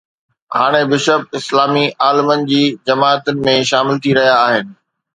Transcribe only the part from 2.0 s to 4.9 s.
عالمن“ جي جماعتن ۾ شامل ٿي رهيا آهن.